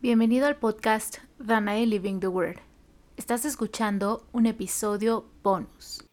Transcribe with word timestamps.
Bienvenido 0.00 0.46
al 0.46 0.54
podcast 0.54 1.16
Danae 1.40 1.84
Living 1.84 2.20
the 2.20 2.28
Word. 2.28 2.60
Estás 3.16 3.44
escuchando 3.44 4.28
un 4.30 4.46
episodio 4.46 5.26
bonus. 5.42 6.04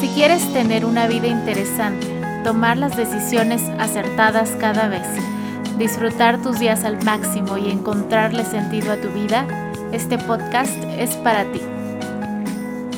Si 0.00 0.08
quieres 0.08 0.52
tener 0.52 0.84
una 0.84 1.06
vida 1.06 1.28
interesante, 1.28 2.08
tomar 2.42 2.78
las 2.78 2.96
decisiones 2.96 3.62
acertadas 3.78 4.50
cada 4.58 4.88
vez, 4.88 5.06
disfrutar 5.78 6.42
tus 6.42 6.58
días 6.58 6.82
al 6.82 7.00
máximo 7.04 7.58
y 7.58 7.70
encontrarle 7.70 8.44
sentido 8.44 8.90
a 8.90 8.96
tu 8.96 9.08
vida, 9.10 9.63
este 9.94 10.18
podcast 10.18 10.74
es 10.98 11.14
para 11.18 11.44
ti. 11.52 11.60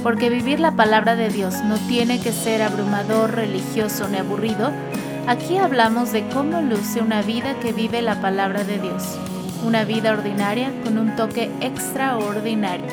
Porque 0.03 0.31
vivir 0.31 0.61
la 0.61 0.77
palabra 0.77 1.15
de 1.15 1.29
Dios 1.29 1.63
no 1.65 1.77
tiene 1.89 2.23
que 2.23 2.33
ser 2.33 2.63
abrumador, 2.63 3.33
religioso 3.33 4.09
ni 4.09 4.17
aburrido. 4.17 4.73
Aquí 5.27 5.59
hablamos 5.59 6.13
de 6.13 6.27
cómo 6.29 6.63
luce 6.63 7.03
una 7.03 7.21
vida 7.21 7.61
que 7.61 7.75
vive 7.75 8.01
la 8.01 8.23
palabra 8.23 8.65
de 8.65 8.79
Dios. 8.79 9.19
Una 9.63 9.85
vida 9.85 10.13
ordinaria 10.13 10.73
con 10.85 10.97
un 10.97 11.15
toque 11.17 11.51
extraordinario. 11.61 12.87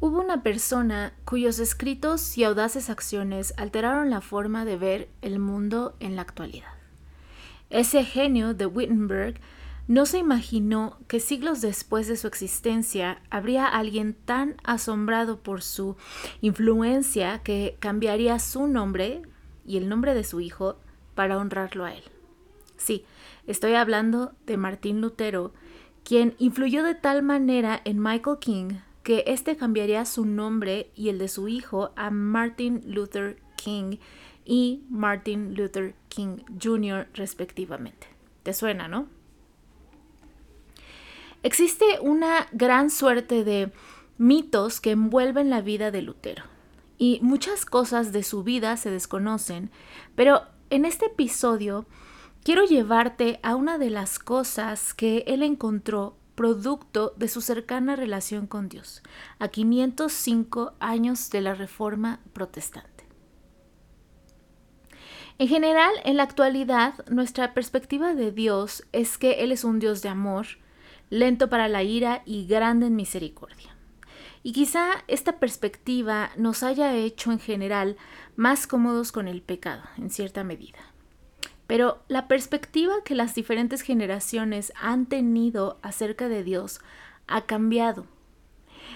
Hubo 0.00 0.20
una 0.20 0.42
persona 0.42 1.12
cuyos 1.24 1.60
escritos 1.60 2.36
y 2.36 2.42
audaces 2.42 2.90
acciones 2.90 3.54
alteraron 3.56 4.10
la 4.10 4.20
forma 4.20 4.64
de 4.64 4.76
ver 4.76 5.08
el 5.22 5.38
mundo 5.38 5.94
en 6.00 6.16
la 6.16 6.22
actualidad. 6.22 6.73
Ese 7.74 8.04
genio 8.04 8.54
de 8.54 8.66
Wittenberg 8.66 9.40
no 9.88 10.06
se 10.06 10.18
imaginó 10.18 10.96
que 11.08 11.18
siglos 11.18 11.60
después 11.60 12.06
de 12.06 12.16
su 12.16 12.28
existencia 12.28 13.20
habría 13.30 13.66
alguien 13.66 14.14
tan 14.14 14.54
asombrado 14.62 15.40
por 15.40 15.60
su 15.60 15.96
influencia 16.40 17.40
que 17.42 17.76
cambiaría 17.80 18.38
su 18.38 18.68
nombre 18.68 19.22
y 19.66 19.76
el 19.76 19.88
nombre 19.88 20.14
de 20.14 20.22
su 20.22 20.38
hijo 20.38 20.76
para 21.16 21.36
honrarlo 21.36 21.84
a 21.84 21.92
él. 21.92 22.04
Sí, 22.76 23.04
estoy 23.48 23.74
hablando 23.74 24.34
de 24.46 24.56
Martín 24.56 25.00
Lutero, 25.00 25.52
quien 26.04 26.36
influyó 26.38 26.84
de 26.84 26.94
tal 26.94 27.24
manera 27.24 27.80
en 27.84 28.00
Michael 28.00 28.38
King 28.38 28.68
que 29.02 29.24
éste 29.26 29.56
cambiaría 29.56 30.04
su 30.04 30.24
nombre 30.26 30.92
y 30.94 31.08
el 31.08 31.18
de 31.18 31.26
su 31.26 31.48
hijo 31.48 31.90
a 31.96 32.12
Martin 32.12 32.82
Luther 32.86 33.36
King 33.56 33.96
y 34.44 34.82
Martin 34.88 35.54
Luther 35.54 35.94
King 36.08 36.38
Jr. 36.62 37.08
respectivamente. 37.14 38.06
¿Te 38.42 38.52
suena, 38.52 38.88
no? 38.88 39.06
Existe 41.42 41.84
una 42.00 42.46
gran 42.52 42.90
suerte 42.90 43.44
de 43.44 43.72
mitos 44.16 44.80
que 44.80 44.92
envuelven 44.92 45.50
la 45.50 45.60
vida 45.60 45.90
de 45.90 46.02
Lutero 46.02 46.44
y 46.98 47.18
muchas 47.22 47.66
cosas 47.66 48.12
de 48.12 48.22
su 48.22 48.44
vida 48.44 48.76
se 48.76 48.90
desconocen, 48.90 49.70
pero 50.14 50.42
en 50.70 50.84
este 50.84 51.06
episodio 51.06 51.86
quiero 52.42 52.64
llevarte 52.64 53.40
a 53.42 53.56
una 53.56 53.78
de 53.78 53.90
las 53.90 54.18
cosas 54.18 54.94
que 54.94 55.24
él 55.26 55.42
encontró 55.42 56.16
producto 56.34 57.12
de 57.16 57.28
su 57.28 57.40
cercana 57.40 57.96
relación 57.96 58.46
con 58.46 58.68
Dios, 58.68 59.02
a 59.38 59.48
505 59.48 60.74
años 60.80 61.30
de 61.30 61.40
la 61.40 61.54
Reforma 61.54 62.20
Protestante. 62.32 62.93
En 65.38 65.48
general, 65.48 65.92
en 66.04 66.16
la 66.16 66.22
actualidad, 66.22 67.04
nuestra 67.08 67.54
perspectiva 67.54 68.14
de 68.14 68.30
Dios 68.30 68.84
es 68.92 69.18
que 69.18 69.42
Él 69.42 69.50
es 69.50 69.64
un 69.64 69.80
Dios 69.80 70.00
de 70.00 70.08
amor, 70.08 70.46
lento 71.10 71.50
para 71.50 71.68
la 71.68 71.82
ira 71.82 72.22
y 72.24 72.46
grande 72.46 72.86
en 72.86 72.94
misericordia. 72.94 73.74
Y 74.44 74.52
quizá 74.52 75.02
esta 75.08 75.40
perspectiva 75.40 76.30
nos 76.36 76.62
haya 76.62 76.94
hecho 76.94 77.32
en 77.32 77.40
general 77.40 77.96
más 78.36 78.68
cómodos 78.68 79.10
con 79.10 79.26
el 79.26 79.42
pecado, 79.42 79.82
en 79.96 80.10
cierta 80.10 80.44
medida. 80.44 80.78
Pero 81.66 82.02
la 82.08 82.28
perspectiva 82.28 83.02
que 83.04 83.14
las 83.14 83.34
diferentes 83.34 83.80
generaciones 83.80 84.72
han 84.80 85.06
tenido 85.06 85.78
acerca 85.82 86.28
de 86.28 86.44
Dios 86.44 86.80
ha 87.26 87.46
cambiado. 87.46 88.06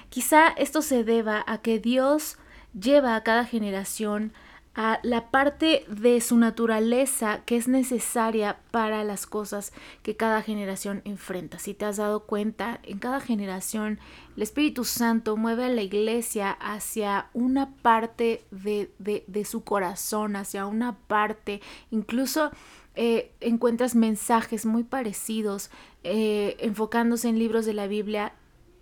Quizá 0.09 0.49
esto 0.49 0.83
se 0.83 1.03
deba 1.03 1.43
a 1.47 1.62
que 1.62 1.81
Dios 1.81 2.37
lleva 2.79 3.17
a 3.17 3.25
cada 3.25 3.45
generación 3.45 4.33
a 4.75 5.01
la 5.03 5.31
parte 5.31 5.84
de 5.89 6.21
su 6.21 6.37
naturaleza 6.37 7.43
que 7.45 7.56
es 7.56 7.69
necesaria 7.69 8.61
para 8.71 9.03
las 9.03 9.27
cosas 9.27 9.73
que 10.03 10.17
cada 10.17 10.43
generación 10.43 11.03
enfrenta. 11.05 11.59
Si 11.59 11.75
te 11.75 11.84
has 11.84 11.97
dado 11.97 12.21
cuenta, 12.27 12.81
en 12.84 12.99
cada 12.99 13.21
generación 13.21 13.99
el 14.37 14.43
Espíritu 14.43 14.84
Santo 14.84 15.37
mueve 15.37 15.65
a 15.65 15.69
la 15.69 15.83
iglesia 15.83 16.53
hacia 16.53 17.29
una 17.33 17.75
parte 17.77 18.45
de, 18.51 19.45
su 19.45 19.65
corazón, 19.65 20.37
hacia 20.37 20.67
una 20.67 20.97
parte, 20.97 21.61
incluso 21.91 22.50
eh, 22.95 23.33
encuentras 23.41 23.95
mensajes 23.97 24.65
muy 24.65 24.85
parecidos, 24.85 25.71
eh, 26.05 26.56
enfocándose 26.61 27.29
en 27.29 27.39
libros 27.39 27.67
de 27.67 27.75
la 27.75 27.89
Biblia 27.89 28.33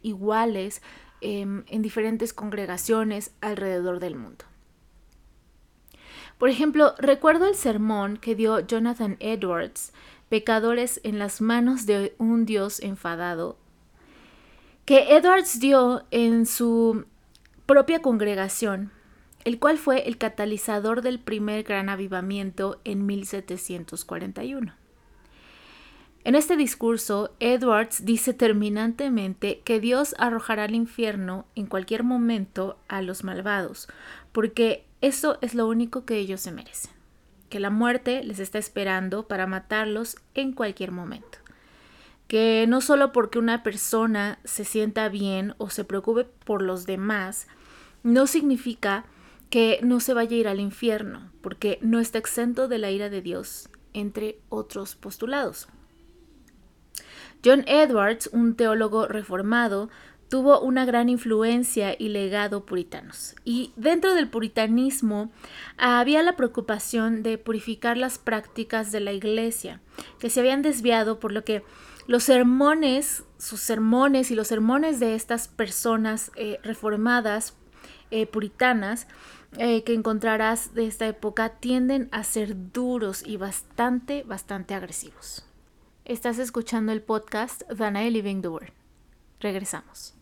iguales 0.03 0.83
em, 1.21 1.65
en 1.69 1.83
diferentes 1.83 2.33
congregaciones 2.33 3.33
alrededor 3.41 3.99
del 3.99 4.17
mundo. 4.17 4.45
Por 6.39 6.51
ejemplo, 6.51 6.95
recuerdo 6.99 7.47
el 7.47 7.55
sermón 7.55 8.19
que 8.19 8.35
dio 8.35 8.61
Jonathan 8.61 9.17
Edwards, 9.21 9.93
Pecadores 10.29 11.01
en 11.05 11.19
las 11.19 11.41
manos 11.41 11.87
de 11.87 12.15
un 12.19 12.47
Dios 12.47 12.81
enfadado, 12.81 13.57
que 14.85 15.17
Edwards 15.17 15.61
dio 15.61 16.05
en 16.11 16.47
su 16.47 17.05
propia 17.65 18.03
congregación, 18.03 18.91
el 19.45 19.59
cual 19.59 19.79
fue 19.79 20.09
el 20.09 20.19
catalizador 20.19 21.03
del 21.03 21.21
primer 21.21 21.63
gran 21.63 21.89
avivamiento 21.89 22.81
en 22.85 23.07
1741. 23.07 24.75
En 26.25 26.35
este 26.35 26.57
discurso, 26.57 27.31
Edwards 27.39 28.05
dice 28.05 28.35
terminantemente 28.35 29.61
que 29.61 29.79
Dios 29.79 30.17
arrojará 30.19 30.65
al 30.65 30.75
infierno 30.75 31.47
en 31.55 31.67
cualquier 31.67 32.03
momento 32.03 32.81
a 32.89 33.01
los 33.01 33.23
malvados, 33.23 33.87
porque 34.33 34.85
eso 35.07 35.39
es 35.41 35.55
lo 35.55 35.69
único 35.69 36.05
que 36.05 36.19
ellos 36.19 36.41
se 36.41 36.51
merecen, 36.51 36.91
que 37.49 37.61
la 37.61 37.71
muerte 37.71 38.25
les 38.25 38.41
está 38.41 38.59
esperando 38.59 39.29
para 39.29 39.47
matarlos 39.47 40.17
en 40.35 40.53
cualquier 40.53 40.91
momento. 40.91 41.39
Que 42.27 42.67
no 42.69 42.81
solo 42.81 43.13
porque 43.13 43.39
una 43.39 43.63
persona 43.63 44.41
se 44.43 44.65
sienta 44.65 45.09
bien 45.09 45.55
o 45.59 45.71
se 45.71 45.85
preocupe 45.85 46.25
por 46.25 46.61
los 46.61 46.87
demás, 46.87 47.47
no 48.03 48.27
significa 48.27 49.05
que 49.49 49.79
no 49.81 50.01
se 50.01 50.13
vaya 50.13 50.37
a 50.37 50.41
ir 50.41 50.49
al 50.49 50.59
infierno, 50.59 51.31
porque 51.41 51.79
no 51.83 52.01
está 52.01 52.19
exento 52.19 52.67
de 52.67 52.79
la 52.79 52.91
ira 52.91 53.09
de 53.09 53.23
Dios, 53.23 53.69
entre 53.93 54.41
otros 54.49 54.97
postulados. 54.97 55.69
John 57.45 57.63
Edwards, 57.69 58.29
un 58.33 58.57
teólogo 58.57 59.07
reformado, 59.07 59.89
tuvo 60.29 60.61
una 60.61 60.85
gran 60.85 61.09
influencia 61.09 61.95
y 61.99 62.09
legado 62.09 62.67
puritanos. 62.67 63.37
Y 63.45 63.73
dentro 63.77 64.15
del 64.15 64.29
puritanismo 64.29 65.31
había 65.77 66.23
la 66.23 66.37
preocupación 66.37 67.23
de 67.23 67.39
purificar 67.39 67.97
las 67.97 68.19
prácticas 68.19 68.93
de 68.93 69.01
la 69.01 69.13
iglesia, 69.13 69.81
que 70.19 70.31
se 70.31 70.41
habían 70.41 70.63
desviado 70.63 71.21
por 71.21 71.33
lo 71.33 71.45
que 71.45 71.63
los 72.07 72.25
sermones, 72.25 73.25
sus 73.39 73.61
sermones 73.61 74.31
y 74.31 74.35
los 74.35 74.49
sermones 74.49 75.01
de 75.01 75.15
estas 75.15 75.49
personas 75.49 76.31
eh, 76.37 76.59
reformadas, 76.63 77.55
eh, 78.11 78.27
puritanas, 78.27 79.09
eh, 79.59 79.85
que 79.85 79.95
encontrarás 79.95 80.75
de 80.75 80.87
esta 80.87 81.07
época 81.07 81.49
tienden 81.61 82.09
a 82.13 82.25
ser 82.25 82.73
duros 82.73 83.23
y 83.27 83.37
bastante, 83.37 84.23
bastante 84.25 84.75
agresivos. 84.75 85.45
Estás 86.05 86.39
escuchando 86.39 86.93
el 86.93 87.03
podcast 87.03 87.63
Danae 87.71 88.11
Living 88.11 88.43
the. 88.43 88.73
Regresamos. 89.41 90.16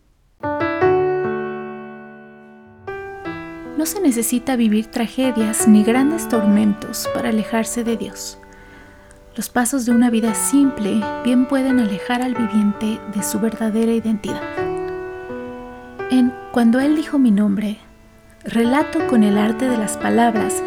No 3.76 3.86
se 3.86 4.00
necesita 4.00 4.56
vivir 4.56 4.86
tragedias 4.86 5.68
ni 5.68 5.84
grandes 5.84 6.28
tormentos 6.28 7.08
para 7.12 7.28
alejarse 7.28 7.84
de 7.84 7.96
Dios. 7.96 8.38
Los 9.36 9.50
pasos 9.50 9.84
de 9.84 9.92
una 9.92 10.10
vida 10.10 10.32
simple 10.34 11.02
bien 11.24 11.46
pueden 11.46 11.80
alejar 11.80 12.22
al 12.22 12.34
viviente 12.34 13.00
de 13.14 13.22
su 13.22 13.40
verdadera 13.40 13.92
identidad. 13.92 14.40
En 16.10 16.32
Cuando 16.52 16.78
Él 16.78 16.94
dijo 16.94 17.18
mi 17.18 17.32
nombre, 17.32 17.78
relato 18.44 19.06
con 19.08 19.24
el 19.24 19.36
arte 19.36 19.68
de 19.68 19.76
las 19.76 19.96
palabras 19.96 20.62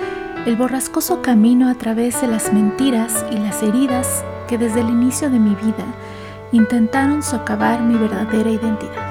el 0.46 0.56
borrascoso 0.56 1.22
camino 1.22 1.70
a 1.70 1.76
través 1.76 2.22
de 2.22 2.28
las 2.28 2.54
mentiras 2.54 3.26
y 3.32 3.38
las 3.38 3.64
heridas 3.64 4.24
que 4.48 4.58
desde 4.58 4.82
el 4.82 4.90
inicio 4.90 5.30
de 5.30 5.40
mi 5.40 5.56
vida 5.56 5.86
intentaron 6.52 7.24
socavar 7.24 7.82
mi 7.82 7.96
verdadera 7.96 8.50
identidad. 8.50 9.07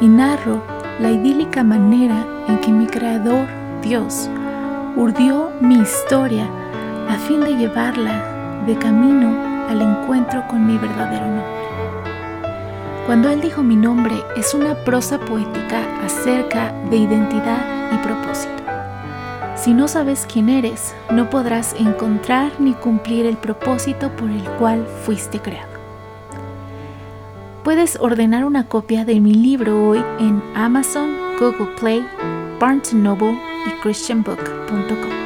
Y 0.00 0.08
narro 0.08 0.62
la 1.00 1.10
idílica 1.10 1.62
manera 1.62 2.26
en 2.48 2.58
que 2.58 2.70
mi 2.70 2.86
Creador, 2.86 3.46
Dios, 3.82 4.28
urdió 4.96 5.50
mi 5.60 5.78
historia 5.78 6.46
a 7.08 7.16
fin 7.16 7.40
de 7.40 7.56
llevarla 7.56 8.64
de 8.66 8.76
camino 8.76 9.34
al 9.68 9.80
encuentro 9.80 10.46
con 10.48 10.66
mi 10.66 10.76
verdadero 10.76 11.26
nombre. 11.26 11.56
Cuando 13.06 13.30
Él 13.30 13.40
dijo 13.40 13.62
mi 13.62 13.76
nombre 13.76 14.16
es 14.36 14.52
una 14.52 14.74
prosa 14.84 15.18
poética 15.18 15.82
acerca 16.04 16.72
de 16.90 16.96
identidad 16.96 17.92
y 17.92 17.96
propósito. 17.98 18.64
Si 19.54 19.72
no 19.72 19.88
sabes 19.88 20.26
quién 20.30 20.48
eres, 20.48 20.94
no 21.10 21.30
podrás 21.30 21.74
encontrar 21.78 22.52
ni 22.58 22.74
cumplir 22.74 23.24
el 23.24 23.36
propósito 23.36 24.10
por 24.16 24.30
el 24.30 24.42
cual 24.58 24.86
fuiste 25.04 25.40
creado. 25.40 25.75
Puedes 27.66 27.98
ordenar 27.98 28.44
una 28.44 28.68
copia 28.68 29.04
de 29.04 29.18
mi 29.18 29.34
libro 29.34 29.88
hoy 29.88 29.98
en 30.20 30.40
Amazon, 30.54 31.16
Google 31.40 31.74
Play, 31.80 32.06
Barnes 32.60 32.94
Noble 32.94 33.36
y 33.66 33.70
christianbook.com. 33.82 35.25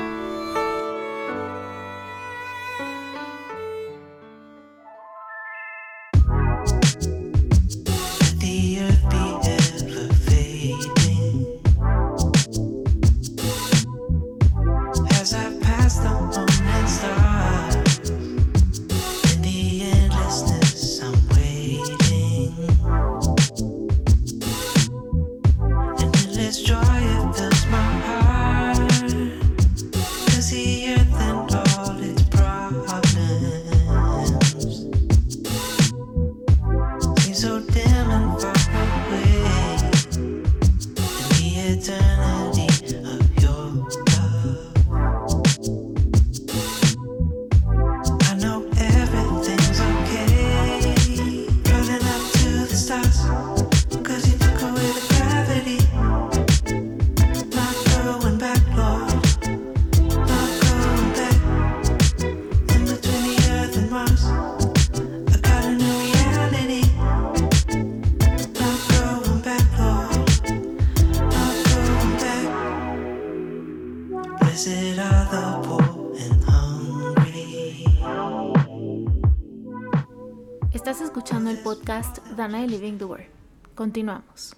podcast 81.63 82.19
Dana 82.37 82.67
Living 82.67 82.99
the 82.99 83.05
Word. 83.05 83.27
Continuamos. 83.75 84.57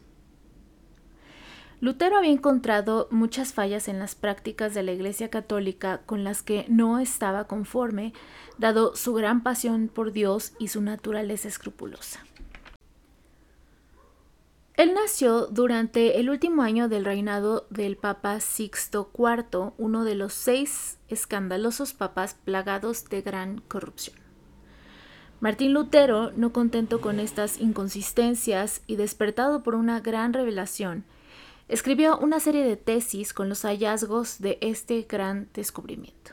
Lutero 1.81 2.17
había 2.17 2.31
encontrado 2.31 3.09
muchas 3.11 3.53
fallas 3.53 3.89
en 3.89 3.99
las 3.99 4.15
prácticas 4.15 4.73
de 4.73 4.85
la 4.85 4.93
Iglesia 4.93 5.29
Católica 5.29 6.03
con 6.07 6.23
las 6.23 6.43
que 6.43 6.65
no 6.69 7.01
estaba 7.01 7.49
conforme, 7.49 8.13
dado 8.57 8.95
su 8.95 9.15
gran 9.15 9.43
pasión 9.43 9.89
por 9.89 10.13
Dios 10.13 10.53
y 10.61 10.69
su 10.69 10.81
naturaleza 10.81 11.49
escrupulosa. 11.49 12.25
Él 14.77 14.95
nació 14.95 15.47
durante 15.49 16.21
el 16.21 16.31
último 16.31 16.63
año 16.63 16.89
del 16.89 17.05
reinado 17.05 17.67
del 17.69 17.97
Papa 17.97 18.39
Sixto 18.41 19.11
IV, 19.13 19.73
uno 19.77 20.05
de 20.05 20.15
los 20.15 20.33
seis 20.33 20.99
escandalosos 21.09 21.95
papas 21.95 22.35
plagados 22.35 23.09
de 23.09 23.23
gran 23.23 23.61
corrupción. 23.61 24.22
Martín 25.43 25.75
Lutero, 25.75 26.31
no 26.37 26.53
contento 26.53 27.01
con 27.01 27.19
estas 27.19 27.61
inconsistencias 27.61 28.81
y 28.87 28.95
despertado 28.95 29.65
por 29.65 29.75
una 29.75 29.99
gran 29.99 30.33
revelación, 30.33 31.03
escribió 31.67 32.17
una 32.17 32.39
serie 32.39 32.65
de 32.65 32.77
tesis 32.77 33.35
con 33.35 33.49
los 33.49 33.63
hallazgos 33.63 34.39
de 34.39 34.59
este 34.61 35.03
gran 35.03 35.49
descubrimiento. 35.53 36.31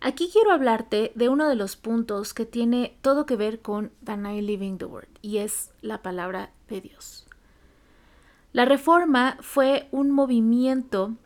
Aquí 0.00 0.30
quiero 0.32 0.52
hablarte 0.52 1.12
de 1.14 1.28
uno 1.28 1.46
de 1.46 1.56
los 1.56 1.76
puntos 1.76 2.32
que 2.32 2.46
tiene 2.46 2.96
todo 3.02 3.26
que 3.26 3.36
ver 3.36 3.60
con 3.60 3.92
Danae 4.00 4.40
Living 4.40 4.78
the 4.78 4.86
Word, 4.86 5.08
y 5.20 5.36
es 5.36 5.70
la 5.82 6.00
palabra 6.00 6.52
de 6.70 6.80
Dios. 6.80 7.26
La 8.54 8.64
reforma 8.64 9.36
fue 9.42 9.88
un 9.90 10.10
movimiento 10.10 11.16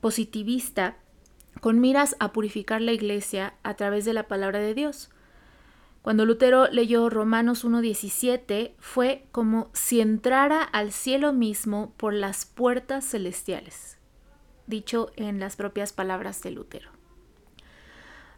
positivista 0.00 0.96
con 1.60 1.78
miras 1.78 2.16
a 2.18 2.32
purificar 2.32 2.80
la 2.80 2.90
iglesia 2.90 3.54
a 3.62 3.74
través 3.74 4.04
de 4.04 4.14
la 4.14 4.26
palabra 4.26 4.58
de 4.58 4.74
Dios. 4.74 5.10
Cuando 6.06 6.24
Lutero 6.24 6.68
leyó 6.68 7.10
Romanos 7.10 7.64
1.17 7.64 8.74
fue 8.78 9.26
como 9.32 9.70
si 9.72 10.00
entrara 10.00 10.62
al 10.62 10.92
cielo 10.92 11.32
mismo 11.32 11.94
por 11.96 12.14
las 12.14 12.46
puertas 12.46 13.04
celestiales, 13.04 13.98
dicho 14.68 15.10
en 15.16 15.40
las 15.40 15.56
propias 15.56 15.92
palabras 15.92 16.40
de 16.42 16.52
Lutero. 16.52 16.90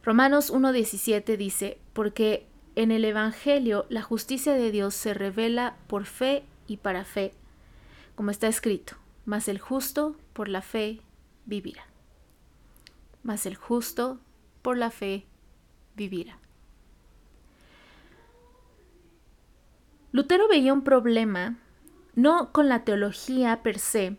Romanos 0.03 0.51
1.17 0.51 1.37
dice, 1.37 1.79
porque 1.93 2.47
en 2.75 2.91
el 2.91 3.05
Evangelio 3.05 3.85
la 3.91 4.01
justicia 4.01 4.55
de 4.55 4.71
Dios 4.71 4.95
se 4.95 5.13
revela 5.13 5.77
por 5.89 6.07
fe 6.07 6.47
y 6.67 6.79
para 6.79 7.05
fe, 7.05 7.35
como 8.15 8.31
está 8.31 8.49
escrito, 8.49 8.97
mas 9.27 9.47
el 9.47 9.59
justo 9.59 10.17
por 10.33 10.49
la 10.49 10.63
fe 10.63 11.03
vivirá. 11.45 11.87
Mas 13.23 13.45
el 13.45 13.57
justo 13.57 14.21
por 14.63 14.79
la 14.79 14.91
fe 14.91 15.27
vivirá. 15.97 16.39
Lutero 20.13 20.49
veía 20.49 20.73
un 20.73 20.83
problema 20.83 21.57
no 22.15 22.51
con 22.53 22.69
la 22.69 22.85
teología 22.85 23.63
per 23.63 23.79
se, 23.79 24.17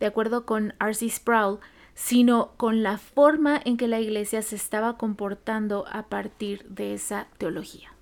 de 0.00 0.06
acuerdo 0.06 0.46
con 0.46 0.74
R.C. 0.80 1.10
Sproul, 1.10 1.58
sino 1.94 2.52
con 2.56 2.82
la 2.82 2.96
forma 2.96 3.60
en 3.64 3.76
que 3.76 3.88
la 3.88 4.00
iglesia 4.00 4.40
se 4.42 4.56
estaba 4.56 4.96
comportando 4.96 5.84
a 5.90 6.04
partir 6.04 6.64
de 6.68 6.94
esa 6.94 7.26
teología. 7.38 7.92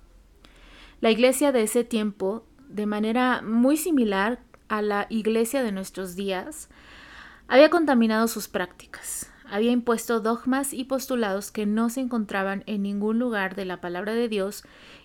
La 1.01 1.11
iglesia 1.11 1.51
de 1.51 1.63
ese 1.63 1.83
tiempo, 1.83 2.45
de 2.69 2.85
manera 2.85 3.41
muy 3.41 3.75
similar 3.75 4.39
a 4.69 4.81
la 4.81 5.07
iglesia 5.09 5.63
de 5.63 5.71
nuestros 5.71 6.15
días, 6.15 6.69
había 7.47 7.69
contaminado 7.69 8.29
sus 8.29 8.47
prácticas, 8.47 9.29
había 9.49 9.71
impuesto 9.71 10.21
dogmas 10.21 10.71
y 10.71 10.85
postulados 10.85 11.51
que 11.51 11.65
no 11.65 11.89
se 11.89 11.99
encontraban 11.99 12.63
en 12.67 12.83
ningún 12.83 13.19
lugar 13.19 13.55
de 13.55 13.65
la 13.65 13.81
palabra 13.81 14.13
de 14.13 14.29
Dios 14.29 14.63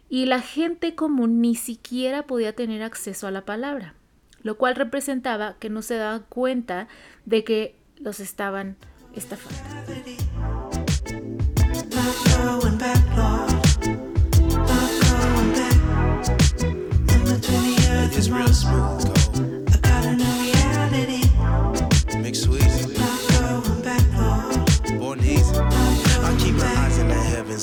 y 0.09 0.27
la 0.27 0.41
gente 0.41 0.95
común 0.95 1.41
ni 1.41 1.55
siquiera 1.55 2.27
podía 2.27 2.55
tener 2.55 2.83
acceso 2.83 3.27
a 3.27 3.31
la 3.31 3.45
palabra, 3.45 3.95
lo 4.43 4.57
cual 4.57 4.77
representaba 4.77 5.57
que 5.59 5.71
no 5.71 5.83
se 5.83 5.97
daban 5.97 6.25
cuenta 6.29 6.89
de 7.25 7.45
que 7.45 7.77
los 7.99 8.21
estaban 8.21 8.77
estafando. 9.15 9.57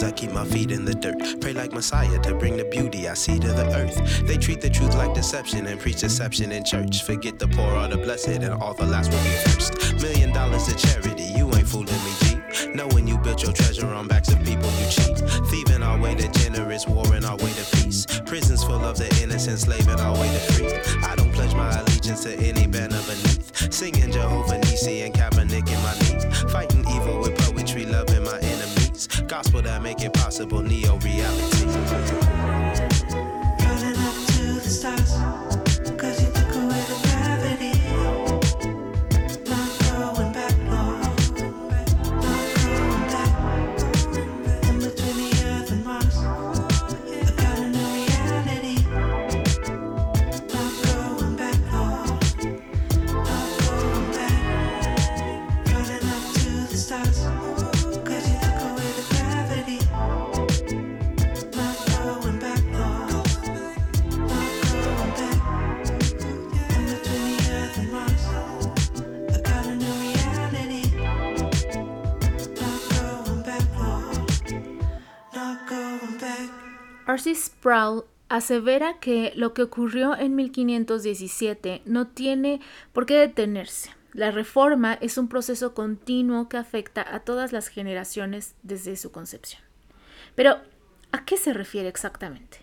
I 0.02 0.12
keep 0.12 0.32
my 0.32 0.46
feet 0.46 0.72
in 0.72 0.86
the 0.86 0.96
dirt. 0.96 1.42
Pray 1.42 1.54
like 1.54 1.72
Messiah 1.74 2.18
to 2.22 2.34
bring 2.34 2.58
the 2.58 2.64
beauty 2.64 3.08
I 3.08 3.14
see 3.14 3.38
to 3.38 3.48
the 3.50 3.68
earth. 3.76 4.26
They 4.26 4.38
treat 4.38 4.62
the 4.62 4.70
truth 4.70 4.96
like 4.96 5.14
deception 5.14 5.68
and 5.68 5.80
preach 5.80 6.00
deception 6.00 6.52
in 6.52 6.64
church. 6.64 7.04
Forget 7.04 7.38
the 7.38 7.48
poor 7.50 7.74
or 7.76 7.88
the 7.88 7.98
blessed, 7.98 8.42
and 8.42 8.54
all 8.54 8.74
the 8.74 8.86
last 8.86 9.12
will 9.12 9.24
be 9.24 9.36
first. 9.52 10.02
Million 10.02 10.32
dollars 10.32 10.66
to 10.68 10.76
charity, 10.76 11.26
you 11.38 11.46
ain't 11.54 11.68
fooling 11.68 12.02
me, 12.06 12.14
G. 12.22 12.70
Knowing 12.74 13.08
you 13.08 13.18
built 13.18 13.44
your 13.44 13.52
treasure 13.52 13.88
on 13.88 14.08
backs 14.08 14.30
of 14.30 14.40
people 14.44 14.72
you 14.80 14.90
cheat. 14.90 15.18
Thieving 15.50 15.84
our 15.84 16.00
way 16.00 16.16
to 16.16 16.28
generous, 16.40 16.88
warring 16.88 17.26
our 17.26 17.38
way 17.38 17.52
to 17.52 17.66
peace. 17.78 18.08
Prisons 18.26 18.64
full 18.64 18.84
of 18.84 18.98
the 18.98 19.10
innocent, 19.22 19.60
slaving 19.60 20.00
our 20.00 20.14
way 20.14 20.28
to 20.32 20.54
free. 20.54 20.74
I 21.04 21.16
don't 21.16 21.32
pledge 21.34 21.54
my 21.54 21.70
allegiance 21.80 22.24
to 22.24 22.34
any 22.36 22.68
banner 22.68 23.02
beneath. 23.04 23.72
Singing 23.74 24.12
Jehovah 24.12 24.60
Nisi 24.60 25.02
and 25.02 25.14
Kaepernick 25.14 25.33
Gospel 29.34 29.64
that 29.64 29.82
make 29.82 30.00
it 30.04 30.14
possible, 30.14 30.62
neo 30.62 30.96
reality. 30.98 31.63
Asevera 78.30 79.00
que 79.00 79.32
lo 79.36 79.54
que 79.54 79.62
ocurrió 79.62 80.18
en 80.18 80.36
1517 80.36 81.84
no 81.86 82.08
tiene 82.08 82.62
por 82.92 83.06
qué 83.06 83.16
detenerse. 83.16 83.92
La 84.12 84.32
reforma 84.32 84.94
es 84.96 85.20
un 85.20 85.28
proceso 85.28 85.76
continuo 85.76 86.50
que 86.50 86.58
afecta 86.58 87.06
a 87.08 87.20
todas 87.20 87.52
las 87.52 87.68
generaciones 87.68 88.56
desde 88.64 88.96
su 88.96 89.12
concepción. 89.12 89.62
Pero, 90.34 90.58
¿a 91.12 91.26
qué 91.26 91.38
se 91.38 91.54
refiere 91.54 91.88
exactamente? 91.90 92.60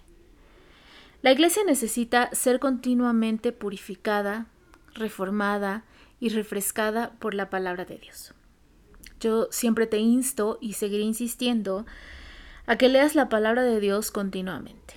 La 1.23 1.30
Iglesia 1.30 1.62
necesita 1.64 2.30
ser 2.33 2.59
continuamente 2.59 3.52
purificada, 3.52 4.47
reformada 4.95 5.85
y 6.19 6.30
refrescada 6.30 7.12
por 7.21 7.35
la 7.35 7.49
palabra 7.49 7.85
de 7.85 7.99
Dios. 7.99 8.35
Yo 9.21 9.47
siempre 9.52 9.87
te 9.87 9.99
insto 9.99 10.59
y 10.61 10.73
seguiré 10.73 11.04
insistiendo 11.04 11.87
a 12.70 12.78
que 12.78 12.88
leas 12.88 13.16
la 13.16 13.28
palabra 13.28 13.64
de 13.64 13.80
Dios 13.80 14.12
continuamente. 14.12 14.94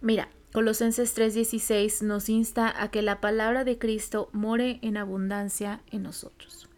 Mira, 0.00 0.28
Colosenses 0.52 1.16
3:16 1.16 2.02
nos 2.02 2.28
insta 2.28 2.72
a 2.80 2.92
que 2.92 3.02
la 3.02 3.20
palabra 3.20 3.64
de 3.64 3.76
Cristo 3.76 4.28
more 4.30 4.78
en 4.82 4.96
abundancia 4.96 5.80
en 5.90 6.04
nosotros. 6.04 6.68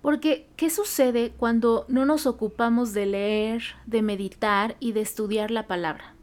Porque, 0.00 0.48
¿qué 0.56 0.70
sucede 0.70 1.34
cuando 1.36 1.84
no 1.88 2.06
nos 2.06 2.24
ocupamos 2.24 2.94
de 2.94 3.04
leer, 3.04 3.62
de 3.84 4.00
meditar 4.00 4.74
y 4.80 4.92
de 4.92 5.02
estudiar 5.02 5.50
la 5.50 5.66
palabra? 5.66 6.14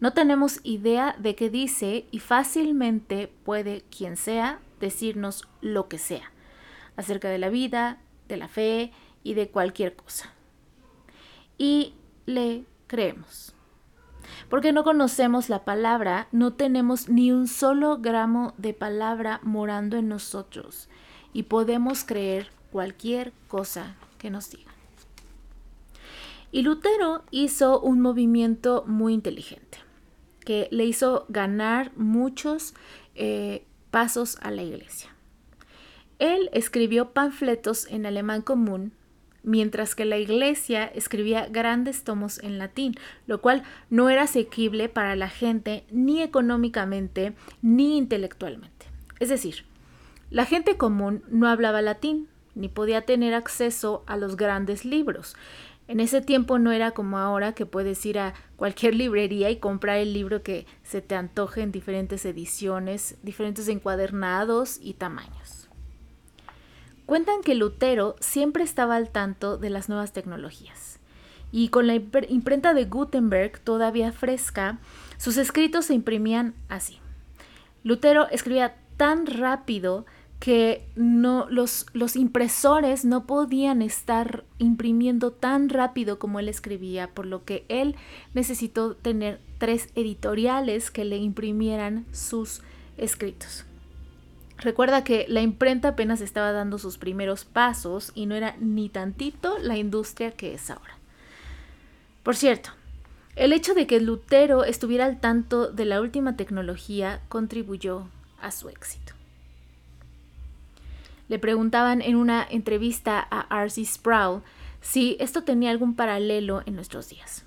No 0.00 0.14
tenemos 0.14 0.60
idea 0.62 1.14
de 1.18 1.34
qué 1.34 1.50
dice 1.50 2.06
y 2.10 2.20
fácilmente 2.20 3.30
puede 3.44 3.84
quien 3.94 4.16
sea 4.16 4.60
decirnos 4.80 5.46
lo 5.60 5.86
que 5.86 5.98
sea 5.98 6.32
acerca 6.96 7.28
de 7.28 7.36
la 7.36 7.50
vida, 7.50 8.00
de 8.26 8.38
la 8.38 8.48
fe 8.48 8.90
y 9.22 9.34
de 9.34 9.50
cualquier 9.50 9.94
cosa. 9.94 10.32
Y 11.60 11.92
le 12.24 12.64
creemos. 12.86 13.54
Porque 14.48 14.72
no 14.72 14.82
conocemos 14.82 15.50
la 15.50 15.66
palabra, 15.66 16.26
no 16.32 16.54
tenemos 16.54 17.10
ni 17.10 17.32
un 17.32 17.48
solo 17.48 17.98
gramo 17.98 18.54
de 18.56 18.72
palabra 18.72 19.40
morando 19.42 19.98
en 19.98 20.08
nosotros 20.08 20.88
y 21.34 21.42
podemos 21.42 22.04
creer 22.04 22.50
cualquier 22.72 23.34
cosa 23.46 23.94
que 24.16 24.30
nos 24.30 24.48
digan. 24.48 24.72
Y 26.50 26.62
Lutero 26.62 27.24
hizo 27.30 27.78
un 27.78 28.00
movimiento 28.00 28.84
muy 28.86 29.12
inteligente 29.12 29.78
que 30.46 30.66
le 30.70 30.86
hizo 30.86 31.26
ganar 31.28 31.92
muchos 31.94 32.72
eh, 33.16 33.66
pasos 33.90 34.38
a 34.40 34.50
la 34.50 34.62
iglesia. 34.62 35.14
Él 36.18 36.48
escribió 36.54 37.10
panfletos 37.12 37.86
en 37.86 38.06
alemán 38.06 38.40
común, 38.40 38.94
mientras 39.42 39.94
que 39.94 40.04
la 40.04 40.18
iglesia 40.18 40.84
escribía 40.86 41.46
grandes 41.46 42.04
tomos 42.04 42.38
en 42.40 42.58
latín, 42.58 42.94
lo 43.26 43.40
cual 43.40 43.62
no 43.88 44.10
era 44.10 44.22
asequible 44.22 44.88
para 44.88 45.16
la 45.16 45.28
gente 45.28 45.84
ni 45.90 46.22
económicamente 46.22 47.32
ni 47.62 47.96
intelectualmente. 47.96 48.86
Es 49.18 49.28
decir, 49.28 49.64
la 50.30 50.44
gente 50.44 50.76
común 50.76 51.22
no 51.28 51.48
hablaba 51.48 51.82
latín, 51.82 52.28
ni 52.54 52.68
podía 52.68 53.02
tener 53.02 53.34
acceso 53.34 54.04
a 54.06 54.16
los 54.16 54.36
grandes 54.36 54.84
libros. 54.84 55.36
En 55.88 55.98
ese 55.98 56.20
tiempo 56.20 56.58
no 56.58 56.70
era 56.70 56.92
como 56.92 57.18
ahora 57.18 57.52
que 57.52 57.66
puedes 57.66 58.04
ir 58.06 58.18
a 58.18 58.34
cualquier 58.56 58.94
librería 59.02 59.50
y 59.50 59.56
comprar 59.56 59.98
el 59.98 60.12
libro 60.12 60.42
que 60.42 60.66
se 60.82 61.02
te 61.02 61.14
antoje 61.14 61.62
en 61.62 61.72
diferentes 61.72 62.24
ediciones, 62.24 63.16
diferentes 63.22 63.68
encuadernados 63.68 64.78
y 64.80 64.94
tamaños. 64.94 65.69
Cuentan 67.10 67.40
que 67.42 67.56
Lutero 67.56 68.14
siempre 68.20 68.62
estaba 68.62 68.94
al 68.94 69.10
tanto 69.10 69.58
de 69.58 69.68
las 69.68 69.88
nuevas 69.88 70.12
tecnologías 70.12 71.00
y 71.50 71.70
con 71.70 71.88
la 71.88 71.96
imprenta 71.96 72.72
de 72.72 72.84
Gutenberg 72.84 73.58
todavía 73.58 74.12
fresca, 74.12 74.78
sus 75.16 75.36
escritos 75.36 75.86
se 75.86 75.94
imprimían 75.94 76.54
así. 76.68 77.00
Lutero 77.82 78.28
escribía 78.28 78.76
tan 78.96 79.26
rápido 79.26 80.06
que 80.38 80.86
los 80.94 82.14
impresores 82.14 83.04
no 83.04 83.26
podían 83.26 83.82
estar 83.82 84.44
imprimiendo 84.58 85.32
tan 85.32 85.68
rápido 85.68 86.20
como 86.20 86.38
él 86.38 86.48
escribía, 86.48 87.08
por 87.12 87.26
lo 87.26 87.44
que 87.44 87.64
él 87.68 87.96
necesitó 88.34 88.94
tener 88.94 89.40
tres 89.58 89.88
editoriales 89.96 90.92
que 90.92 91.04
le 91.04 91.16
imprimieran 91.16 92.06
sus 92.12 92.62
escritos. 92.96 93.64
Recuerda 94.60 95.04
que 95.04 95.24
la 95.28 95.40
imprenta 95.40 95.88
apenas 95.88 96.20
estaba 96.20 96.52
dando 96.52 96.78
sus 96.78 96.98
primeros 96.98 97.44
pasos 97.46 98.12
y 98.14 98.26
no 98.26 98.34
era 98.34 98.56
ni 98.60 98.90
tantito 98.90 99.56
la 99.58 99.78
industria 99.78 100.32
que 100.32 100.52
es 100.52 100.70
ahora. 100.70 100.98
Por 102.22 102.36
cierto, 102.36 102.70
el 103.36 103.54
hecho 103.54 103.72
de 103.72 103.86
que 103.86 104.00
Lutero 104.00 104.64
estuviera 104.64 105.06
al 105.06 105.18
tanto 105.18 105.72
de 105.72 105.86
la 105.86 106.02
última 106.02 106.36
tecnología 106.36 107.22
contribuyó 107.30 108.08
a 108.42 108.50
su 108.50 108.68
éxito. 108.68 109.14
Le 111.28 111.38
preguntaban 111.38 112.02
en 112.02 112.16
una 112.16 112.46
entrevista 112.48 113.26
a 113.30 113.62
R.C. 113.62 113.84
Sproul 113.86 114.42
si 114.82 115.16
esto 115.20 115.42
tenía 115.42 115.70
algún 115.70 115.94
paralelo 115.94 116.62
en 116.66 116.74
nuestros 116.74 117.08
días. 117.08 117.44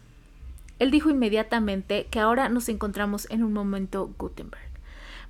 Él 0.80 0.90
dijo 0.90 1.12
inmediatamente 1.12 2.08
que 2.10 2.20
ahora 2.20 2.50
nos 2.50 2.70
encontramos 2.70 3.30
en 3.30 3.44
un 3.44 3.54
momento 3.54 4.12
Gutenberg, 4.18 4.73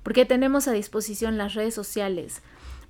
porque 0.04 0.24
tenemos 0.24 0.68
a 0.68 0.72
disposición 0.72 1.36
las 1.36 1.54
redes 1.54 1.74
sociales 1.74 2.42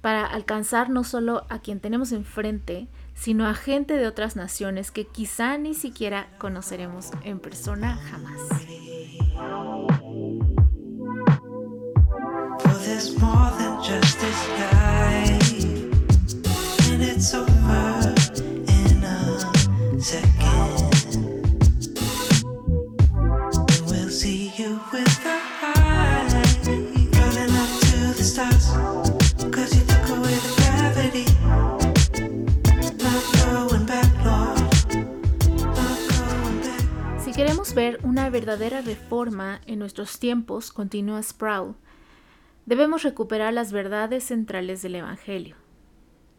para 0.02 0.26
alcanzar 0.26 0.90
no 0.90 1.02
solo 1.02 1.46
a 1.48 1.60
quien 1.60 1.80
tenemos 1.80 2.12
enfrente, 2.12 2.88
sino 3.14 3.46
a 3.46 3.54
gente 3.54 3.94
de 3.94 4.06
otras 4.06 4.36
naciones 4.36 4.90
que 4.90 5.06
quizá 5.06 5.56
ni 5.56 5.72
siquiera 5.72 6.28
conoceremos 6.38 7.10
en 7.22 7.38
persona 7.40 7.96
jamás. 8.10 8.40
Si 37.22 37.32
queremos 37.32 37.74
ver 37.74 37.98
una 38.02 38.30
verdadera 38.30 38.80
reforma 38.80 39.60
en 39.66 39.78
nuestros 39.78 40.18
tiempos, 40.18 40.72
continúa 40.72 41.22
Sproul, 41.22 41.74
debemos 42.66 43.02
recuperar 43.02 43.52
las 43.52 43.72
verdades 43.72 44.24
centrales 44.24 44.80
del 44.82 44.94
Evangelio 44.94 45.56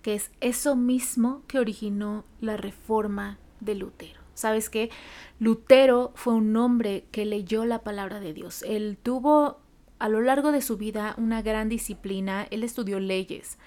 que 0.05 0.13
es 0.13 0.29
eso 0.39 0.75
mismo 0.75 1.41
que 1.47 1.57
originó 1.57 2.25
la 2.39 2.57
reforma 2.57 3.39
de 3.59 3.73
Lutero. 3.73 4.21
¿Sabes 4.35 4.69
qué? 4.69 4.91
Lutero 5.39 6.11
fue 6.13 6.35
un 6.35 6.55
hombre 6.57 7.07
que 7.11 7.25
leyó 7.25 7.65
la 7.65 7.81
palabra 7.81 8.19
de 8.19 8.31
Dios. 8.31 8.61
Él 8.67 8.99
tuvo 9.01 9.64
a 9.99 10.09
lo 10.09 10.21
largo 10.21 10.51
de 10.51 10.61
su 10.61 10.77
vida 10.77 11.15
una 11.17 11.41
gran 11.41 11.69
disciplina. 11.69 12.47
Él 12.51 12.63
estudió 12.63 12.99
leyes, 12.99 13.57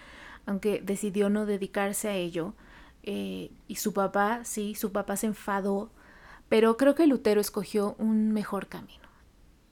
aunque 0.47 0.81
decidió 0.81 1.31
no 1.31 1.47
dedicarse 1.47 2.09
a 2.09 2.15
ello. 2.15 2.55
Eh, 3.03 3.51
y 3.67 3.77
su 3.77 3.93
papá, 3.93 4.41
sí, 4.45 4.75
su 4.75 4.93
papá 4.93 5.17
se 5.17 5.27
enfadó, 5.27 5.91
pero 6.49 6.77
creo 6.77 6.95
que 6.95 7.07
Lutero 7.07 7.41
escogió 7.41 7.95
un 7.99 8.33
mejor 8.33 8.67
camino. 8.67 9.09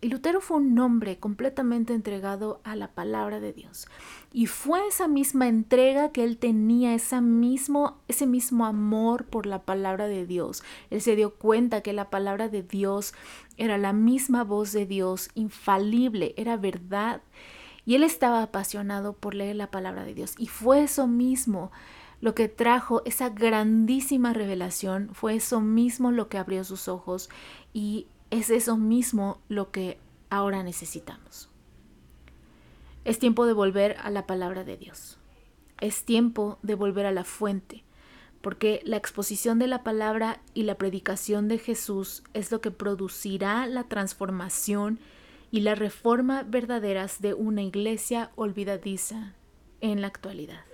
Y 0.03 0.09
Lutero 0.09 0.43
fue 0.43 0.59
un 0.59 0.79
hombre 0.79 1.19
completamente 1.19 1.95
entregado 1.95 2.61
a 2.65 2.77
la 2.77 2.89
palabra 2.89 3.41
de 3.41 3.55
Dios. 3.55 3.89
Y 4.31 4.47
fue 4.47 4.87
esa 4.87 5.09
misma 5.09 5.49
entrega 5.49 6.13
que 6.13 6.23
él 6.23 6.37
tenía, 6.37 6.95
ese 6.95 7.23
mismo, 7.23 7.99
ese 8.07 8.27
mismo 8.27 8.67
amor 8.67 9.25
por 9.25 9.47
la 9.47 9.63
palabra 9.63 10.07
de 10.07 10.27
Dios. 10.27 10.63
Él 10.91 11.01
se 11.01 11.17
dio 11.17 11.35
cuenta 11.35 11.81
que 11.81 11.95
la 11.95 12.11
palabra 12.11 12.49
de 12.49 12.63
Dios 12.63 13.15
era 13.57 13.79
la 13.79 13.93
misma 13.93 14.45
voz 14.45 14.73
de 14.73 14.87
Dios, 14.87 15.31
infalible, 15.35 16.35
era 16.37 16.57
verdad. 16.57 17.23
Y 17.85 17.95
él 17.95 18.03
estaba 18.03 18.43
apasionado 18.43 19.13
por 19.15 19.35
leer 19.35 19.57
la 19.57 19.71
palabra 19.71 20.05
de 20.05 20.15
Dios. 20.15 20.35
Y 20.39 20.47
fue 20.49 20.83
eso 20.83 21.07
mismo 21.07 21.71
lo 22.21 22.35
que 22.35 22.49
trajo 22.49 23.03
esa 23.05 23.29
grandísima 23.29 24.33
revelación, 24.33 25.11
fue 25.13 25.37
eso 25.37 25.61
mismo 25.61 26.13
lo 26.13 26.29
que 26.29 26.39
abrió 26.39 26.65
sus 26.65 26.89
ojos 26.89 27.29
y 27.73 28.07
es 28.31 28.51
eso 28.51 28.77
mismo 28.77 29.41
lo 29.49 29.71
que 29.71 29.99
ahora 30.31 30.63
necesitamos. 30.63 31.51
Es 33.05 33.19
tiempo 33.19 33.47
de 33.47 33.53
volver 33.53 33.97
a 34.03 34.11
la 34.11 34.27
palabra 34.27 34.65
de 34.65 34.77
Dios. 34.77 35.19
Es 35.81 36.05
tiempo 36.05 36.59
de 36.63 36.75
volver 36.75 37.07
a 37.07 37.13
la 37.13 37.23
fuente, 37.23 37.85
porque 38.41 38.81
la 38.85 38.97
exposición 38.97 39.59
de 39.59 39.67
la 39.67 39.83
palabra 39.83 40.41
y 40.55 40.63
la 40.63 40.77
predicación 40.77 41.49
de 41.49 41.59
Jesús 41.59 42.23
es 42.35 42.53
lo 42.53 42.61
que 42.61 42.71
producirá 42.71 43.67
la 43.67 43.85
transformación 43.85 44.99
y 45.51 45.61
la 45.61 45.75
reforma 45.75 46.43
verdaderas 46.43 47.21
de 47.21 47.35
una 47.35 47.63
iglesia 47.63 48.31
olvidadiza 48.37 49.35
en 49.81 50.01
la 50.01 50.07
actualidad. 50.09 50.65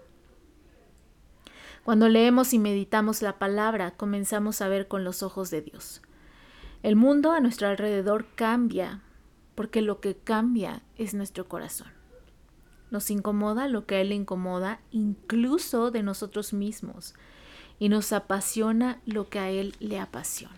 Cuando 1.84 2.08
leemos 2.08 2.52
y 2.52 2.58
meditamos 2.58 3.22
la 3.22 3.38
palabra, 3.38 3.92
comenzamos 3.92 4.60
a 4.60 4.68
ver 4.68 4.86
con 4.86 5.02
los 5.02 5.22
ojos 5.22 5.50
de 5.50 5.62
Dios. 5.62 6.00
El 6.82 6.96
mundo 6.96 7.32
a 7.32 7.40
nuestro 7.40 7.68
alrededor 7.68 8.26
cambia 8.34 9.02
porque 9.54 9.82
lo 9.82 10.00
que 10.00 10.16
cambia 10.16 10.82
es 10.96 11.14
nuestro 11.14 11.48
corazón. 11.48 11.88
Nos 12.90 13.10
incomoda 13.10 13.68
lo 13.68 13.86
que 13.86 13.96
a 13.96 14.00
Él 14.00 14.10
le 14.10 14.14
incomoda, 14.14 14.80
incluso 14.90 15.90
de 15.90 16.02
nosotros 16.02 16.52
mismos, 16.52 17.14
y 17.82 17.88
nos 17.88 18.12
apasiona 18.12 19.00
lo 19.06 19.28
que 19.28 19.40
a 19.40 19.50
Él 19.50 19.74
le 19.80 19.98
apasiona. 19.98 20.54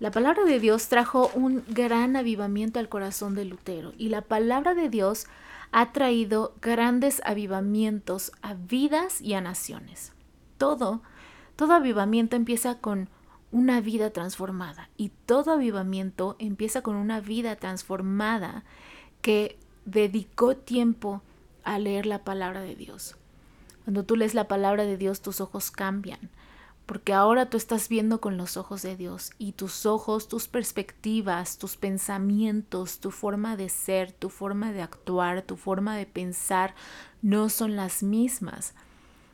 La 0.00 0.10
palabra 0.10 0.42
de 0.42 0.58
Dios 0.58 0.88
trajo 0.88 1.30
un 1.34 1.62
gran 1.68 2.16
avivamiento 2.16 2.80
al 2.80 2.88
corazón 2.88 3.36
de 3.36 3.44
Lutero 3.44 3.92
y 3.96 4.08
la 4.08 4.22
palabra 4.22 4.74
de 4.74 4.88
Dios 4.88 5.28
ha 5.70 5.92
traído 5.92 6.52
grandes 6.60 7.22
avivamientos 7.24 8.32
a 8.42 8.54
vidas 8.54 9.20
y 9.20 9.34
a 9.34 9.40
naciones. 9.40 10.12
Todo, 10.58 11.00
todo 11.54 11.74
avivamiento 11.74 12.34
empieza 12.34 12.80
con 12.80 13.08
una 13.52 13.80
vida 13.80 14.10
transformada 14.10 14.90
y 14.96 15.12
todo 15.26 15.52
avivamiento 15.52 16.34
empieza 16.40 16.82
con 16.82 16.96
una 16.96 17.20
vida 17.20 17.54
transformada 17.54 18.64
que 19.22 19.60
dedicó 19.84 20.56
tiempo 20.56 21.22
a 21.62 21.78
leer 21.78 22.04
la 22.04 22.24
palabra 22.24 22.62
de 22.62 22.74
Dios. 22.74 23.14
Cuando 23.86 24.04
tú 24.04 24.16
lees 24.16 24.34
la 24.34 24.48
palabra 24.48 24.84
de 24.84 24.96
Dios, 24.96 25.22
tus 25.22 25.40
ojos 25.40 25.70
cambian, 25.70 26.18
porque 26.86 27.12
ahora 27.12 27.48
tú 27.48 27.56
estás 27.56 27.88
viendo 27.88 28.20
con 28.20 28.36
los 28.36 28.56
ojos 28.56 28.82
de 28.82 28.96
Dios 28.96 29.30
y 29.38 29.52
tus 29.52 29.86
ojos, 29.86 30.26
tus 30.26 30.48
perspectivas, 30.48 31.56
tus 31.56 31.76
pensamientos, 31.76 32.98
tu 32.98 33.12
forma 33.12 33.56
de 33.56 33.68
ser, 33.68 34.10
tu 34.10 34.28
forma 34.28 34.72
de 34.72 34.82
actuar, 34.82 35.42
tu 35.42 35.56
forma 35.56 35.96
de 35.96 36.04
pensar 36.04 36.74
no 37.22 37.48
son 37.48 37.76
las 37.76 38.02
mismas. 38.02 38.74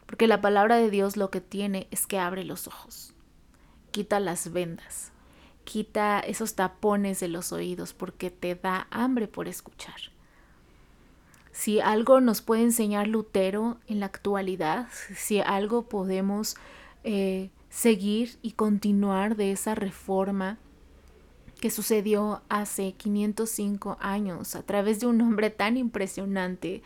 Porque 0.05 0.27
la 0.27 0.43
palabra 0.43 0.77
de 0.77 0.91
Dios 0.91 1.17
lo 1.17 1.31
que 1.31 1.41
tiene 1.41 1.89
es 1.91 2.07
que 2.07 2.19
abre 2.19 2.45
los 2.45 2.69
ojos, 2.69 3.15
quita 3.91 4.21
las 4.21 4.53
vendas, 4.53 5.13
quita 5.65 6.21
esos 6.21 6.57
tapones 6.57 7.21
de 7.21 7.29
los 7.29 7.53
oídos 7.53 7.95
porque 7.95 8.31
te 8.31 8.55
da 8.55 8.87
hambre 8.91 9.29
por 9.29 9.49
escuchar. 9.49 10.13
Si 11.53 11.81
algo 11.81 12.21
nos 12.21 12.41
puede 12.41 12.63
enseñar 12.63 13.07
Lutero 13.07 13.79
en 13.87 14.01
la 14.01 14.07
actualidad, 14.07 14.89
si 15.15 15.41
algo 15.41 15.83
podemos 15.83 16.57
eh, 17.05 17.51
seguir 17.69 18.39
y 18.43 18.53
continuar 18.53 19.37
de 19.37 19.53
esa 19.53 19.75
reforma 19.75 20.59
que 21.61 21.71
sucedió 21.71 22.43
hace 22.49 22.93
505 22.95 23.97
años 24.01 24.57
a 24.57 24.63
través 24.63 24.99
de 24.99 25.07
un 25.07 25.21
hombre 25.21 25.51
tan 25.51 25.77
impresionante 25.77 26.83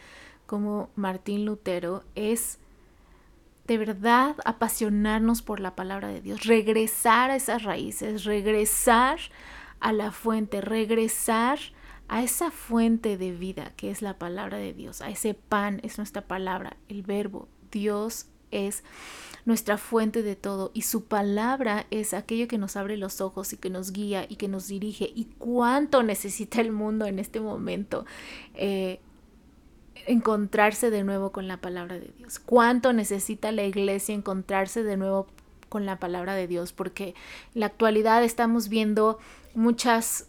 como 0.46 0.90
Martín 0.96 1.44
Lutero 1.44 2.04
es 2.14 2.58
de 3.66 3.78
verdad 3.78 4.36
apasionarnos 4.44 5.42
por 5.42 5.60
la 5.60 5.74
palabra 5.74 6.08
de 6.08 6.20
Dios, 6.20 6.44
regresar 6.44 7.30
a 7.30 7.36
esas 7.36 7.62
raíces, 7.62 8.24
regresar 8.24 9.18
a 9.80 9.92
la 9.92 10.12
fuente, 10.12 10.60
regresar 10.60 11.58
a 12.08 12.22
esa 12.22 12.50
fuente 12.50 13.16
de 13.16 13.32
vida 13.32 13.72
que 13.76 13.90
es 13.90 14.02
la 14.02 14.18
palabra 14.18 14.58
de 14.58 14.72
Dios, 14.72 15.02
a 15.02 15.10
ese 15.10 15.34
pan 15.34 15.80
es 15.82 15.98
nuestra 15.98 16.22
palabra, 16.22 16.76
el 16.88 17.02
verbo, 17.02 17.48
Dios 17.70 18.26
es 18.50 18.84
nuestra 19.44 19.78
fuente 19.78 20.22
de 20.22 20.36
todo 20.36 20.70
y 20.74 20.82
su 20.82 21.04
palabra 21.04 21.86
es 21.90 22.14
aquello 22.14 22.48
que 22.48 22.58
nos 22.58 22.76
abre 22.76 22.96
los 22.96 23.20
ojos 23.20 23.52
y 23.52 23.56
que 23.56 23.70
nos 23.70 23.92
guía 23.92 24.26
y 24.28 24.36
que 24.36 24.48
nos 24.48 24.66
dirige. 24.68 25.10
Y 25.14 25.26
cuánto 25.38 26.02
necesita 26.02 26.60
el 26.60 26.72
mundo 26.72 27.06
en 27.06 27.18
este 27.18 27.40
momento 27.40 28.04
eh, 28.54 29.00
encontrarse 30.06 30.90
de 30.90 31.04
nuevo 31.04 31.32
con 31.32 31.48
la 31.48 31.60
palabra 31.60 31.98
de 31.98 32.12
Dios, 32.16 32.38
cuánto 32.38 32.92
necesita 32.92 33.52
la 33.52 33.64
iglesia 33.64 34.14
encontrarse 34.14 34.82
de 34.82 34.96
nuevo 34.96 35.26
con 35.68 35.86
la 35.86 35.98
palabra 35.98 36.34
de 36.34 36.46
Dios, 36.46 36.72
porque 36.72 37.14
en 37.54 37.60
la 37.60 37.66
actualidad 37.66 38.22
estamos 38.24 38.68
viendo 38.68 39.18
muchas 39.54 40.28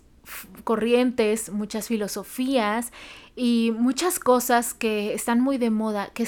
corrientes, 0.64 1.52
muchas 1.52 1.88
filosofías 1.88 2.92
y 3.36 3.72
muchas 3.78 4.20
cosas 4.20 4.74
que 4.74 5.14
están 5.14 5.42
muy 5.42 5.58
de 5.58 5.70
moda, 5.70 6.12
que, 6.14 6.28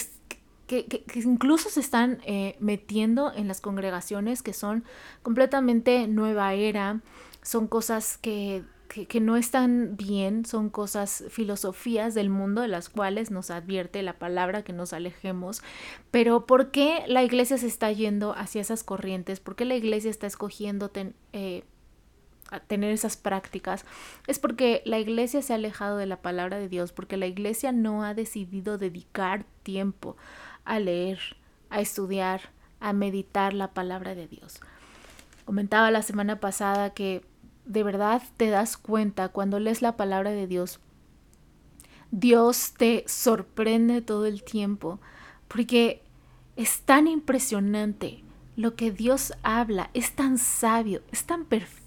que, 0.67 1.01
incluso 1.15 1.69
se 1.69 1.79
están 1.79 2.19
eh, 2.25 2.55
metiendo 2.59 3.33
en 3.33 3.47
las 3.47 3.61
congregaciones 3.61 4.43
que 4.43 4.53
son 4.53 4.83
completamente 5.23 6.07
nueva 6.07 6.53
era, 6.53 7.01
son 7.41 7.67
cosas 7.67 8.17
que, 8.17 8.63
que, 8.87 9.19
no 9.19 9.37
están 9.37 9.95
bien, 9.95 10.45
son 10.45 10.69
cosas, 10.69 11.23
filosofías 11.29 12.13
del 12.13 12.29
mundo 12.29 12.61
de 12.61 12.67
las 12.67 12.89
cuales 12.89 13.31
nos 13.31 13.51
advierte 13.51 14.01
la 14.03 14.17
palabra 14.17 14.63
que 14.63 14.73
nos 14.73 14.93
alejemos. 14.93 15.61
Pero 16.11 16.45
¿por 16.45 16.71
qué 16.71 17.03
la 17.07 17.23
iglesia 17.23 17.57
se 17.57 17.67
está 17.67 17.91
yendo 17.91 18.33
hacia 18.33 18.61
esas 18.61 18.83
corrientes? 18.83 19.39
¿Por 19.39 19.55
qué 19.55 19.65
la 19.65 19.75
iglesia 19.75 20.09
está 20.09 20.27
escogiendo 20.27 20.91
tener 22.67 22.91
esas 22.91 23.17
prácticas? 23.17 23.85
Es 24.27 24.39
porque 24.39 24.81
la 24.85 24.99
iglesia 24.99 25.41
se 25.41 25.53
ha 25.53 25.57
alejado 25.57 25.97
de 25.97 26.07
la 26.07 26.21
palabra 26.21 26.57
de 26.57 26.67
Dios, 26.67 26.91
porque 26.91 27.17
la 27.17 27.27
iglesia 27.27 27.71
no 27.71 28.03
ha 28.03 28.13
decidido 28.13 28.77
dedicar 28.77 29.45
tiempo 29.63 30.17
a 30.65 30.79
leer, 30.79 31.19
a 31.69 31.81
estudiar, 31.81 32.41
a 32.79 32.93
meditar 32.93 33.53
la 33.53 33.73
palabra 33.73 34.15
de 34.15 34.27
Dios. 34.27 34.59
Comentaba 35.45 35.91
la 35.91 36.01
semana 36.01 36.39
pasada 36.39 36.93
que 36.93 37.23
de 37.65 37.83
verdad 37.83 38.21
te 38.37 38.49
das 38.49 38.77
cuenta 38.77 39.29
cuando 39.29 39.59
lees 39.59 39.81
la 39.81 39.95
palabra 39.95 40.31
de 40.31 40.47
Dios. 40.47 40.79
Dios 42.11 42.73
te 42.77 43.03
sorprende 43.07 44.01
todo 44.01 44.25
el 44.25 44.43
tiempo 44.43 44.99
porque 45.47 46.01
es 46.55 46.81
tan 46.81 47.07
impresionante 47.07 48.23
lo 48.55 48.75
que 48.75 48.91
Dios 48.91 49.33
habla, 49.43 49.89
es 49.93 50.15
tan 50.15 50.37
sabio, 50.37 51.01
es 51.11 51.25
tan 51.25 51.45
perfecto 51.45 51.78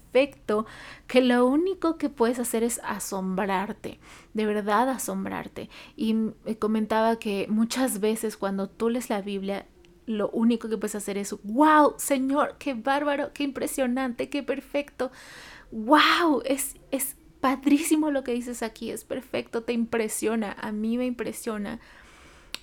que 1.07 1.21
lo 1.21 1.45
único 1.45 1.97
que 1.97 2.09
puedes 2.09 2.39
hacer 2.39 2.63
es 2.63 2.79
asombrarte, 2.83 3.99
de 4.33 4.45
verdad 4.45 4.89
asombrarte. 4.89 5.69
Y 5.95 6.13
me 6.13 6.57
comentaba 6.59 7.17
que 7.17 7.47
muchas 7.49 7.99
veces 7.99 8.37
cuando 8.37 8.69
tú 8.69 8.89
lees 8.89 9.09
la 9.09 9.21
Biblia, 9.21 9.65
lo 10.05 10.29
único 10.29 10.69
que 10.69 10.77
puedes 10.77 10.95
hacer 10.95 11.17
es, 11.17 11.35
wow, 11.43 11.95
Señor, 11.97 12.55
qué 12.59 12.73
bárbaro, 12.73 13.31
qué 13.33 13.43
impresionante, 13.43 14.29
qué 14.29 14.43
perfecto. 14.43 15.11
Wow, 15.71 16.41
es, 16.45 16.75
es 16.91 17.15
padrísimo 17.39 18.11
lo 18.11 18.23
que 18.23 18.33
dices 18.33 18.63
aquí, 18.63 18.91
es 18.91 19.03
perfecto, 19.03 19.63
te 19.63 19.73
impresiona, 19.73 20.55
a 20.59 20.71
mí 20.71 20.97
me 20.97 21.05
impresiona. 21.05 21.79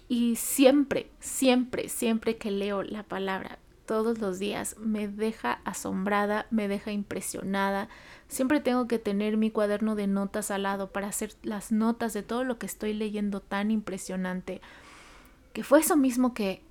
Y 0.08 0.36
siempre, 0.36 1.10
siempre, 1.20 1.88
siempre 1.88 2.36
que 2.36 2.50
leo 2.50 2.82
la 2.82 3.02
palabra, 3.02 3.58
todos 3.90 4.20
los 4.20 4.38
días, 4.38 4.76
me 4.78 5.08
deja 5.08 5.54
asombrada, 5.64 6.46
me 6.52 6.68
deja 6.68 6.92
impresionada. 6.92 7.88
Siempre 8.28 8.60
tengo 8.60 8.86
que 8.86 9.00
tener 9.00 9.36
mi 9.36 9.50
cuaderno 9.50 9.96
de 9.96 10.06
notas 10.06 10.52
al 10.52 10.62
lado 10.62 10.92
para 10.92 11.08
hacer 11.08 11.34
las 11.42 11.72
notas 11.72 12.12
de 12.12 12.22
todo 12.22 12.44
lo 12.44 12.56
que 12.56 12.66
estoy 12.66 12.92
leyendo 12.92 13.40
tan 13.40 13.72
impresionante. 13.72 14.60
Que 15.52 15.64
fue 15.64 15.80
eso 15.80 15.96
mismo 15.96 16.34
que 16.34 16.62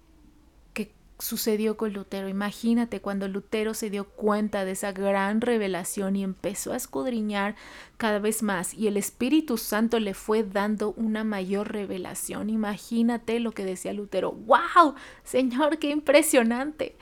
sucedió 1.20 1.76
con 1.78 1.94
Lutero. 1.94 2.30
Imagínate 2.30 3.02
cuando 3.02 3.28
Lutero 3.28 3.74
se 3.74 3.90
dio 3.90 4.06
cuenta 4.06 4.66
de 4.66 4.72
esa 4.72 4.94
gran 4.94 5.42
revelación 5.42 6.16
y 6.16 6.24
empezó 6.24 6.72
a 6.72 6.78
escudriñar 6.78 7.56
cada 7.98 8.20
vez 8.20 8.42
más 8.42 8.74
y 8.74 8.88
el 8.88 8.96
Espíritu 8.98 9.58
Santo 9.58 10.00
le 10.00 10.14
fue 10.14 10.44
dando 10.44 10.94
una 10.94 11.24
mayor 11.24 11.72
revelación. 11.72 12.50
Imagínate 12.50 13.40
lo 13.40 13.52
que 13.52 13.66
decía 13.66 13.94
Lutero. 13.94 14.32
¡Wow! 14.32 14.96
Señor, 15.24 15.78
qué 15.78 15.90
impresionante. 15.90 16.96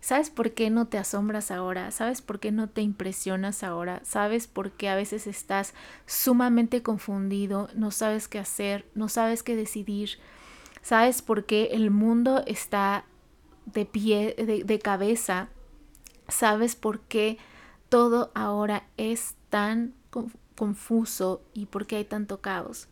¿Sabes 0.00 0.30
por 0.30 0.52
qué 0.52 0.70
no 0.70 0.86
te 0.86 0.98
asombras 0.98 1.50
ahora? 1.50 1.90
¿Sabes 1.90 2.22
por 2.22 2.38
qué 2.38 2.52
no 2.52 2.68
te 2.68 2.80
impresionas 2.80 3.64
ahora? 3.64 4.02
¿Sabes 4.04 4.46
por 4.46 4.70
qué 4.70 4.88
a 4.88 4.94
veces 4.94 5.26
estás 5.26 5.74
sumamente 6.06 6.80
confundido, 6.80 7.68
no 7.74 7.90
sabes 7.90 8.28
qué 8.28 8.38
hacer, 8.38 8.86
no 8.94 9.08
sabes 9.08 9.42
qué 9.42 9.56
decidir? 9.56 10.10
¿Sabes 10.80 11.22
por 11.22 11.44
qué 11.44 11.70
el 11.72 11.90
mundo 11.90 12.44
está 12.46 13.04
de 13.66 13.84
pie, 13.84 14.34
de, 14.34 14.78
cabeza, 14.78 15.48
sabes 16.28 16.76
por 16.76 17.00
qué 17.00 17.38
todo 17.88 18.30
ahora 18.34 18.84
es 18.96 19.34
tan 19.50 19.94
confuso 20.54 21.42
y 21.52 21.66
por 21.66 21.86
qué 21.86 21.96
hay 21.96 22.04
tanto 22.04 22.40
caos. 22.40 22.88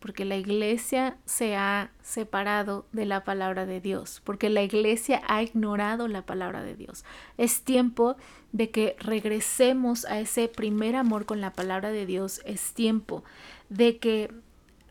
Porque 0.00 0.24
la 0.24 0.36
iglesia 0.36 1.16
se 1.24 1.56
ha 1.56 1.90
separado 2.02 2.86
de 2.92 3.06
la 3.06 3.24
palabra 3.24 3.64
de 3.64 3.80
Dios, 3.80 4.20
porque 4.24 4.50
la 4.50 4.62
iglesia 4.62 5.22
ha 5.28 5.42
ignorado 5.42 6.08
la 6.08 6.26
palabra 6.26 6.62
de 6.62 6.76
Dios. 6.76 7.04
Es 7.38 7.62
tiempo 7.62 8.16
de 8.52 8.70
que 8.70 8.96
regresemos 8.98 10.04
a 10.04 10.20
ese 10.20 10.48
primer 10.48 10.94
amor 10.94 11.24
con 11.24 11.40
la 11.40 11.52
palabra 11.52 11.90
de 11.90 12.04
Dios. 12.04 12.42
Es 12.44 12.74
tiempo 12.74 13.24
de 13.70 13.98
que 13.98 14.30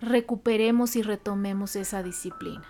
recuperemos 0.01 0.95
y 0.95 1.03
retomemos 1.03 1.75
esa 1.75 2.01
disciplina. 2.01 2.65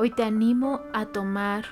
Hoy 0.00 0.10
te 0.10 0.22
animo 0.22 0.82
a 0.92 1.06
tomar 1.06 1.64